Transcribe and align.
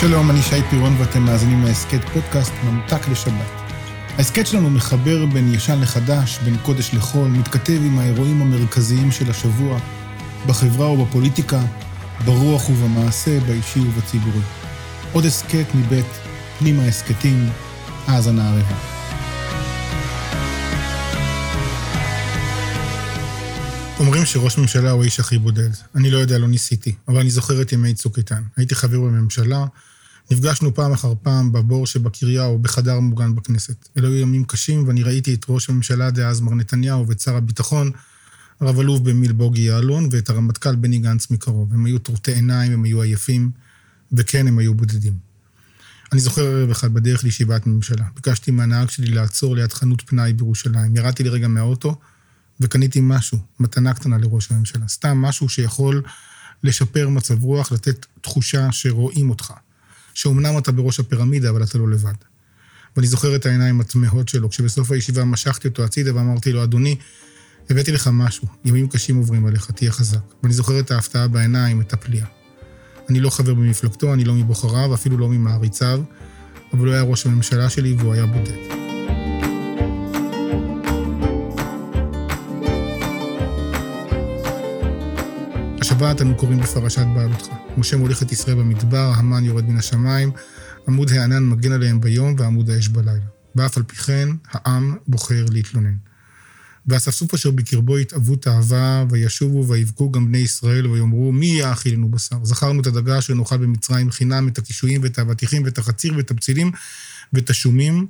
שלום, 0.00 0.30
אני 0.30 0.42
שי 0.42 0.62
פירון 0.70 0.94
ואתם 0.98 1.22
מאזינים 1.22 1.64
להסכת 1.64 2.08
פודקאסט 2.12 2.52
ממתק 2.64 3.08
לשבת. 3.08 3.50
ההסכת 4.16 4.46
שלנו 4.46 4.70
מחבר 4.70 5.26
בין 5.26 5.54
ישן 5.54 5.80
לחדש, 5.80 6.38
בין 6.44 6.56
קודש 6.62 6.94
לחול, 6.94 7.28
מתכתב 7.28 7.80
עם 7.84 7.98
האירועים 7.98 8.42
המרכזיים 8.42 9.12
של 9.12 9.30
השבוע, 9.30 9.78
בחברה 10.46 10.90
ובפוליטיקה, 10.90 11.60
ברוח 12.24 12.70
ובמעשה, 12.70 13.40
באישי 13.40 13.80
ובציבורי. 13.80 14.42
עוד 15.12 15.24
הסכת 15.24 15.66
מבית 15.74 16.18
פנימה 16.58 16.82
הסכתים, 16.82 17.50
האזנה 18.06 18.48
ערבה. 18.48 18.89
אומרים 24.00 24.24
שראש 24.24 24.58
ממשלה 24.58 24.90
הוא 24.90 25.02
האיש 25.02 25.20
הכי 25.20 25.38
בודד. 25.38 25.70
אני 25.94 26.10
לא 26.10 26.18
יודע, 26.18 26.38
לא 26.38 26.48
ניסיתי, 26.48 26.94
אבל 27.08 27.20
אני 27.20 27.30
זוכר 27.30 27.62
את 27.62 27.72
ימי 27.72 27.94
צוק 27.94 28.18
איתן. 28.18 28.42
הייתי 28.56 28.74
חבר 28.74 29.00
בממשלה, 29.00 29.64
נפגשנו 30.30 30.74
פעם 30.74 30.92
אחר 30.92 31.14
פעם 31.22 31.52
בבור 31.52 31.86
שבקריה 31.86 32.44
או 32.44 32.58
בחדר 32.58 33.00
מוגן 33.00 33.34
בכנסת. 33.34 33.88
אלו 33.98 34.08
היו 34.08 34.16
ימים 34.16 34.44
קשים, 34.44 34.88
ואני 34.88 35.02
ראיתי 35.02 35.34
את 35.34 35.46
ראש 35.48 35.70
הממשלה 35.70 36.10
דאז, 36.10 36.40
מר 36.40 36.54
נתניהו, 36.54 37.08
ואת 37.08 37.20
שר 37.20 37.36
הביטחון, 37.36 37.90
רב 38.62 38.78
אלוף 38.78 39.00
במיל 39.00 39.32
בוגי 39.32 39.62
יעלון, 39.62 40.08
ואת 40.10 40.30
הרמטכ"ל 40.30 40.76
בני 40.76 40.98
גנץ 40.98 41.30
מקרוב. 41.30 41.72
הם 41.72 41.84
היו 41.84 41.98
טרוטי 41.98 42.32
עיניים, 42.32 42.72
הם 42.72 42.84
היו 42.84 43.02
עייפים, 43.02 43.50
וכן, 44.12 44.46
הם 44.46 44.58
היו 44.58 44.74
בודדים. 44.74 45.14
אני 46.12 46.20
זוכר 46.20 46.46
ערב 46.46 46.70
אחד 46.70 46.94
בדרך 46.94 47.24
לישיבת 47.24 47.66
ממשלה. 47.66 48.04
ביקשתי 48.14 48.50
מהנהג 48.50 48.90
שלי 48.90 49.06
לעצור 49.06 49.56
ליד 49.56 49.72
חנות 49.72 50.02
פנאי 50.06 50.32
בירושלים. 50.32 50.96
ירדתי 50.96 51.24
לרגע 51.24 51.48
מהאוטו 51.48 51.96
וקניתי 52.60 53.00
משהו, 53.02 53.38
מתנה 53.60 53.94
קטנה 53.94 54.18
לראש 54.18 54.52
הממשלה. 54.52 54.88
סתם 54.88 55.18
משהו 55.18 55.48
שיכול 55.48 56.02
לשפר 56.62 57.08
מצב 57.08 57.42
רוח, 57.42 57.72
לתת 57.72 58.06
תחושה 58.20 58.72
שרואים 58.72 59.30
אותך. 59.30 59.52
שאומנם 60.14 60.58
אתה 60.58 60.72
בראש 60.72 61.00
הפירמידה, 61.00 61.50
אבל 61.50 61.62
אתה 61.62 61.78
לא 61.78 61.88
לבד. 61.88 62.14
ואני 62.96 63.06
זוכר 63.06 63.36
את 63.36 63.46
העיניים 63.46 63.80
התמהות 63.80 64.28
שלו, 64.28 64.50
כשבסוף 64.50 64.90
הישיבה 64.90 65.24
משכתי 65.24 65.68
אותו 65.68 65.84
הצידה 65.84 66.14
ואמרתי 66.14 66.52
לו, 66.52 66.64
אדוני, 66.64 66.96
הבאתי 67.70 67.92
לך 67.92 68.10
משהו, 68.12 68.48
ימים 68.64 68.88
קשים 68.88 69.16
עוברים 69.16 69.46
עליך, 69.46 69.70
תהיה 69.70 69.92
חזק. 69.92 70.18
ואני 70.42 70.54
זוכר 70.54 70.80
את 70.80 70.90
ההפתעה 70.90 71.28
בעיניים, 71.28 71.80
את 71.80 71.92
הפליאה. 71.92 72.26
אני 73.08 73.20
לא 73.20 73.30
חבר 73.30 73.54
במפלגתו, 73.54 74.14
אני 74.14 74.24
לא 74.24 74.34
מבוחריו, 74.34 74.94
אפילו 74.94 75.18
לא 75.18 75.28
ממעריציו, 75.28 76.02
אבל 76.72 76.86
הוא 76.86 76.94
היה 76.94 77.02
ראש 77.02 77.26
הממשלה 77.26 77.70
שלי 77.70 77.92
והוא 77.92 78.12
היה 78.14 78.26
בודד. 78.26 78.79
השבת 85.80 86.20
אנו 86.20 86.36
קוראים 86.36 86.60
בפרשת 86.60 87.06
בעלותך. 87.14 87.46
משה 87.76 87.96
מוליך 87.96 88.22
את 88.22 88.32
ישראל 88.32 88.56
במדבר, 88.56 89.12
המן 89.16 89.44
יורד 89.44 89.68
מן 89.68 89.76
השמיים, 89.76 90.30
עמוד 90.88 91.10
הענן 91.10 91.46
מגן 91.46 91.72
עליהם 91.72 92.00
ביום 92.00 92.34
ועמוד 92.38 92.70
האש 92.70 92.88
בלילה. 92.88 93.24
ואף 93.56 93.76
על 93.76 93.82
פי 93.82 93.96
כן, 93.96 94.28
העם 94.50 94.96
בוחר 95.08 95.44
להתלונן. 95.50 95.94
והאספסוף 96.86 97.34
אשר 97.34 97.50
בקרבו 97.50 97.98
יתאבו 97.98 98.36
תאווה, 98.36 99.04
וישובו 99.10 99.68
ויבכו 99.68 100.12
גם 100.12 100.26
בני 100.26 100.38
ישראל, 100.38 100.86
ויאמרו, 100.86 101.32
מי 101.32 101.46
יאכילנו 101.46 102.08
בשר? 102.08 102.44
זכרנו 102.44 102.80
את 102.80 102.86
הדגה 102.86 103.18
אשר 103.18 103.34
נאכל 103.34 103.56
במצרים 103.56 104.10
חינם, 104.10 104.48
את 104.48 104.58
הקישואים 104.58 105.02
ואת 105.02 105.18
האבטיחים 105.18 105.64
ואת 105.64 105.78
החציר 105.78 106.16
ואת 106.16 106.30
הבצילים 106.30 106.70
ואת 107.32 107.50
השומים, 107.50 108.06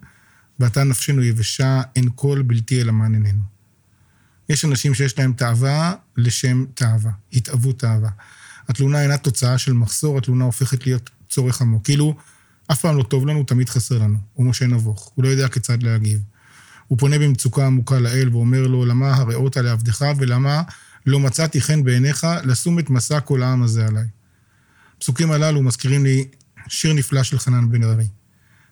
ועתה 0.60 0.84
נפשנו 0.84 1.22
יבשה, 1.22 1.82
אין 1.96 2.08
קול 2.08 2.42
בלתי 2.42 2.80
אלא 2.80 2.92
מן 2.92 3.14
עינינו. 3.14 3.59
יש 4.50 4.64
אנשים 4.64 4.94
שיש 4.94 5.18
להם 5.18 5.32
תאווה 5.32 5.94
לשם 6.16 6.64
תאווה, 6.74 7.10
התאוות 7.32 7.78
תאווה. 7.78 8.10
התלונה 8.68 9.02
אינה 9.02 9.16
תוצאה 9.16 9.58
של 9.58 9.72
מחסור, 9.72 10.18
התלונה 10.18 10.44
הופכת 10.44 10.86
להיות 10.86 11.10
צורך 11.28 11.60
עמוק. 11.60 11.84
כאילו, 11.84 12.16
אף 12.72 12.80
פעם 12.80 12.96
לא 12.96 13.02
טוב 13.02 13.26
לנו, 13.26 13.44
תמיד 13.44 13.68
חסר 13.68 13.98
לנו. 13.98 14.18
הוא 14.34 14.46
משה 14.46 14.66
נבוך, 14.66 15.12
הוא 15.14 15.24
לא 15.24 15.28
יודע 15.28 15.48
כיצד 15.48 15.82
להגיב. 15.82 16.20
הוא 16.88 16.98
פונה 16.98 17.18
במצוקה 17.18 17.66
עמוקה 17.66 17.98
לאל 17.98 18.28
ואומר 18.32 18.66
לו, 18.66 18.84
למה 18.84 19.14
הראות 19.14 19.56
לעבדך 19.56 20.04
ולמה 20.18 20.62
לא 21.06 21.20
מצאתי 21.20 21.60
חן 21.60 21.84
בעיניך 21.84 22.26
לשום 22.44 22.78
את 22.78 22.90
מסע 22.90 23.20
כל 23.20 23.42
העם 23.42 23.62
הזה 23.62 23.86
עליי. 23.86 24.06
הפסוקים 24.96 25.30
הללו 25.30 25.62
מזכירים 25.62 26.04
לי 26.04 26.28
שיר 26.68 26.92
נפלא 26.92 27.22
של 27.22 27.38
חנן 27.38 27.70
בן 27.70 27.82
ארי. 27.82 28.06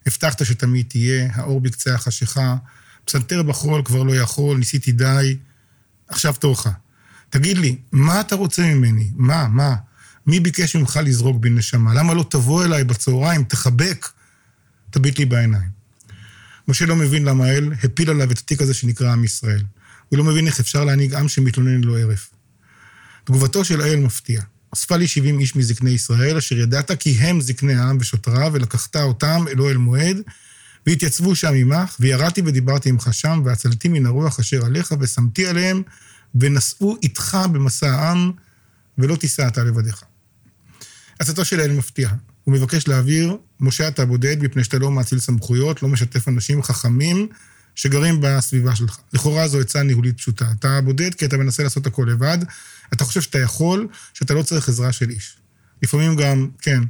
הבטחת 0.06 0.44
שתמיד 0.44 0.86
תהיה, 0.88 1.28
האור 1.34 1.60
בקצה 1.60 1.94
החשיכה, 1.94 2.56
פסנתר 3.04 3.42
בחול 3.42 3.82
כבר 3.84 4.02
לא 4.02 4.16
יכול, 4.16 4.58
ניסיתי 4.58 4.92
די, 4.92 5.36
עכשיו 6.08 6.34
תורך. 6.38 6.66
תגיד 7.30 7.58
לי, 7.58 7.76
מה 7.92 8.20
אתה 8.20 8.34
רוצה 8.34 8.62
ממני? 8.62 9.10
מה, 9.16 9.48
מה? 9.48 9.74
מי 10.26 10.40
ביקש 10.40 10.76
ממך 10.76 11.00
לזרוק 11.04 11.36
בי 11.40 11.50
נשמה? 11.50 11.94
למה 11.94 12.14
לא 12.14 12.24
תבוא 12.30 12.64
אליי 12.64 12.84
בצהריים, 12.84 13.44
תחבק, 13.44 14.08
תביט 14.90 15.18
לי 15.18 15.24
בעיניים? 15.24 15.68
משה 16.68 16.86
לא 16.86 16.96
מבין 16.96 17.24
למה 17.24 17.44
האל 17.44 17.72
הפיל 17.82 18.10
עליו 18.10 18.32
את 18.32 18.38
התיק 18.38 18.62
הזה 18.62 18.74
שנקרא 18.74 19.12
עם 19.12 19.24
ישראל. 19.24 19.62
הוא 20.08 20.18
לא 20.18 20.24
מבין 20.24 20.46
איך 20.46 20.60
אפשר 20.60 20.84
להנהיג 20.84 21.14
עם 21.14 21.28
שמתלונן 21.28 21.80
ללא 21.80 21.98
הרף. 21.98 22.30
תגובתו 23.24 23.64
של 23.64 23.80
האל 23.80 23.96
מפתיע. 23.96 24.42
אספה 24.74 24.96
לי 24.96 25.08
שבעים 25.08 25.38
איש 25.38 25.56
מזקני 25.56 25.90
ישראל, 25.90 26.36
אשר 26.36 26.58
ידעת 26.58 26.92
כי 26.92 27.10
הם 27.10 27.40
זקני 27.40 27.74
העם 27.74 27.96
ושוטריו, 28.00 28.50
ולקחת 28.54 28.96
אותם 28.96 29.44
אל 29.50 29.60
אוהל 29.60 29.76
מועד, 29.76 30.16
והתייצבו 30.88 31.36
שם 31.36 31.54
עמך, 31.54 31.96
וירדתי 32.00 32.42
ודיברתי 32.44 32.88
עמך 32.88 33.08
שם, 33.12 33.42
והצלתי 33.44 33.88
מן 33.88 34.06
הרוח 34.06 34.40
אשר 34.40 34.64
עליך, 34.64 34.94
ושמתי 35.00 35.46
עליהם, 35.46 35.82
ונשאו 36.34 36.96
איתך 37.02 37.38
במסע 37.52 37.90
העם, 37.90 38.32
ולא 38.98 39.16
תישא 39.16 39.48
אתה 39.48 39.64
לבדיך. 39.64 40.02
עצתו 41.18 41.44
של 41.44 41.60
האל 41.60 41.72
מפתיעה. 41.72 42.14
הוא 42.44 42.54
מבקש 42.54 42.88
להעביר, 42.88 43.36
משה 43.60 43.88
אתה 43.88 44.04
בודד 44.04 44.42
מפני 44.42 44.64
שאתה 44.64 44.78
לא 44.78 44.90
מאציל 44.90 45.18
סמכויות, 45.18 45.82
לא 45.82 45.88
משתף 45.88 46.28
אנשים 46.28 46.62
חכמים 46.62 47.28
שגרים 47.74 48.18
בסביבה 48.20 48.76
שלך. 48.76 48.98
לכאורה 49.12 49.48
זו 49.48 49.60
עצה 49.60 49.82
ניהולית 49.82 50.16
פשוטה. 50.16 50.46
אתה 50.58 50.80
בודד 50.80 51.14
כי 51.14 51.24
אתה 51.24 51.36
מנסה 51.36 51.62
לעשות 51.62 51.86
הכל 51.86 52.06
לבד, 52.10 52.38
אתה 52.92 53.04
חושב 53.04 53.20
שאתה 53.20 53.38
יכול, 53.38 53.88
שאתה 54.14 54.34
לא 54.34 54.42
צריך 54.42 54.68
עזרה 54.68 54.92
של 54.92 55.10
איש. 55.10 55.36
לפעמים 55.82 56.16
גם, 56.16 56.48
כן, 56.62 56.82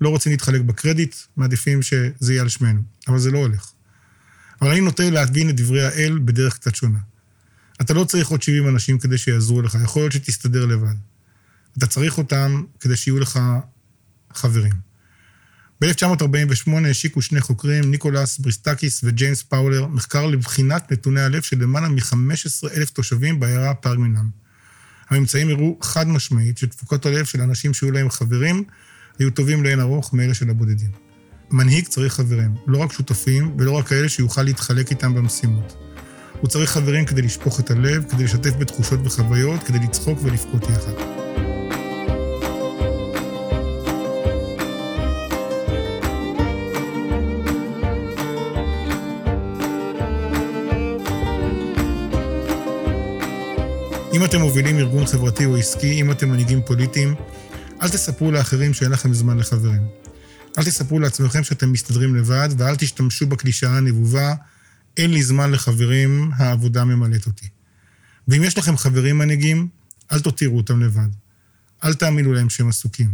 לא 0.00 0.08
רוצים 0.08 0.32
להתחלק 0.32 0.60
בקרדיט, 0.60 1.16
מעדיפים 1.36 1.82
שזה 1.82 2.32
יהיה 2.32 2.42
על 2.42 2.48
שמנו, 2.48 2.80
אבל 3.08 3.18
זה 3.18 3.30
לא 3.30 3.38
הולך. 3.38 3.70
אבל 4.62 4.70
אני 4.70 4.80
נוטה 4.80 5.10
להבין 5.10 5.50
את 5.50 5.56
דברי 5.56 5.86
האל 5.86 6.18
בדרך 6.24 6.54
קצת 6.54 6.74
שונה. 6.74 6.98
אתה 7.80 7.94
לא 7.94 8.04
צריך 8.04 8.28
עוד 8.28 8.42
70 8.42 8.68
אנשים 8.68 8.98
כדי 8.98 9.18
שיעזרו 9.18 9.62
לך, 9.62 9.78
יכול 9.84 10.02
להיות 10.02 10.12
שתסתדר 10.12 10.66
לבד. 10.66 10.94
אתה 11.78 11.86
צריך 11.86 12.18
אותם 12.18 12.64
כדי 12.80 12.96
שיהיו 12.96 13.20
לך 13.20 13.40
חברים. 14.34 14.72
ב-1948 15.80 16.70
השיקו 16.90 17.22
שני 17.22 17.40
חוקרים, 17.40 17.90
ניקולס 17.90 18.38
כריסטקיס 18.38 19.00
וג'יימס 19.04 19.42
פאולר, 19.42 19.86
מחקר 19.86 20.26
לבחינת 20.26 20.92
נתוני 20.92 21.20
הלב 21.20 21.42
של 21.42 21.62
למעלה 21.62 21.88
מ-15 21.88 22.68
אלף 22.76 22.90
תושבים 22.90 23.40
בעיירה 23.40 23.74
פרמינגהם. 23.74 24.30
הממצאים 25.08 25.48
הראו 25.50 25.78
חד 25.82 26.08
משמעית 26.08 26.58
שתפוקות 26.58 27.06
הלב 27.06 27.24
של 27.24 27.40
אנשים 27.40 27.74
שהיו 27.74 27.90
להם 27.90 28.10
חברים 28.10 28.64
היו 29.18 29.30
טובים 29.30 29.64
לאין 29.64 29.80
ארוך 29.80 30.14
מאלה 30.14 30.34
של 30.34 30.50
הבודדים. 30.50 30.90
מנהיג 31.50 31.88
צריך 31.88 32.12
חברים, 32.12 32.54
לא 32.66 32.78
רק 32.78 32.92
שותפים 32.92 33.54
ולא 33.58 33.72
רק 33.72 33.86
כאלה 33.86 34.08
שיוכל 34.08 34.42
להתחלק 34.42 34.90
איתם 34.90 35.14
במשימות. 35.14 35.76
הוא 36.40 36.48
צריך 36.48 36.70
חברים 36.70 37.04
כדי 37.04 37.22
לשפוך 37.22 37.60
את 37.60 37.70
הלב, 37.70 38.04
כדי 38.10 38.24
לשתף 38.24 38.56
בתחושות 38.58 39.00
וחוויות, 39.04 39.62
כדי 39.62 39.78
לצחוק 39.78 40.18
ולבכות 40.22 40.62
יחד. 40.62 40.92
אם 54.14 54.24
אתם 54.24 54.40
מובילים 54.40 54.78
ארגון 54.78 55.06
חברתי 55.06 55.46
או 55.46 55.56
עסקי, 55.56 56.00
אם 56.00 56.10
אתם 56.10 56.28
מנהיגים 56.28 56.62
פוליטיים, 56.62 57.14
אל 57.82 57.88
תספרו 57.88 58.30
לאחרים 58.30 58.74
שאין 58.74 58.90
לכם 58.90 59.14
זמן 59.14 59.38
לחברים. 59.38 59.82
אל 60.58 60.64
תספרו 60.64 60.98
לעצמכם 60.98 61.44
שאתם 61.44 61.72
מסתדרים 61.72 62.14
לבד, 62.16 62.48
ואל 62.58 62.76
תשתמשו 62.76 63.26
בקלישאה 63.26 63.76
הנבובה, 63.76 64.34
אין 64.96 65.10
לי 65.10 65.22
זמן 65.22 65.50
לחברים, 65.50 66.30
העבודה 66.36 66.84
ממלאת 66.84 67.26
אותי. 67.26 67.48
ואם 68.28 68.42
יש 68.44 68.58
לכם 68.58 68.76
חברים 68.76 69.18
מנהיגים, 69.18 69.68
אל 70.12 70.20
תותירו 70.20 70.56
אותם 70.56 70.82
לבד. 70.82 71.08
אל 71.84 71.94
תאמינו 71.94 72.32
להם 72.32 72.50
שהם 72.50 72.68
עסוקים. 72.68 73.10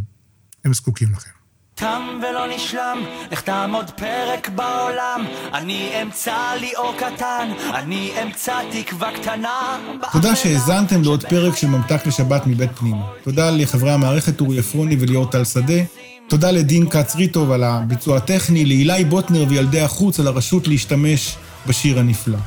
הם 0.65 0.75
זקוקים 0.75 1.13
לכם. 1.13 1.42
תם 1.83 2.03
ולא 2.23 2.55
נשלם, 2.55 2.99
איך 3.31 3.41
תעמוד 3.41 3.91
פרק 3.91 4.49
בעולם, 4.49 5.25
אני 5.55 6.03
אמצא 6.03 6.37
לי 6.61 6.73
אור 6.77 6.95
קטן, 6.97 7.49
אני 7.75 8.11
אמצא 8.23 8.55
תקווה 8.73 9.11
קטנה. 9.13 9.79
תודה 10.13 10.37
שהאזנתם 10.37 11.03
לעוד 11.03 11.25
פרק 11.25 11.57
של 11.57 11.67
ממתק 11.67 12.07
לשבת 12.07 12.47
מבית 12.47 12.71
פנימה. 12.79 13.07
תודה 13.25 13.51
לחברי 13.51 13.91
המערכת 13.91 14.41
אורי 14.41 14.59
עפרוני 14.59 14.97
וליאור 15.01 15.27
טל 15.31 15.45
שדה. 15.45 15.83
תודה 16.29 16.51
לדין 16.51 16.91
כץ 16.91 17.17
ריטוב 17.17 17.51
על 17.51 17.65
הביצוע 17.65 18.17
הטכני, 18.17 18.65
לאילי 18.65 19.05
בוטנר 19.05 19.45
וילדי 19.49 19.81
החוץ 19.81 20.21
על 20.21 20.27
הרשות 20.27 20.69
להשתמש 20.69 21.37
בשיר 21.67 21.99
הנפלא. 21.99 22.39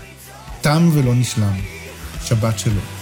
תם 0.62 0.90
ולא 0.94 1.16
נשלם. 1.16 1.54
שבת 2.26 2.60
שלום. 2.60 2.95